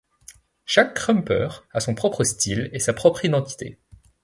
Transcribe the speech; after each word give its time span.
Chaque 0.65 0.95
krumper 0.95 1.49
a 1.73 1.79
son 1.79 1.93
propre 1.93 2.23
style 2.23 2.71
et 2.73 2.79
sa 2.79 2.91
propre 2.91 3.23
identité. 3.23 3.77